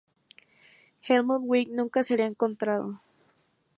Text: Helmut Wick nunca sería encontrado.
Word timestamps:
Helmut 1.07 1.41
Wick 1.49 1.69
nunca 1.77 2.01
sería 2.01 2.25
encontrado. 2.25 2.89